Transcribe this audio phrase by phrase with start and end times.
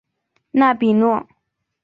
[0.49, 1.27] 纳比诺。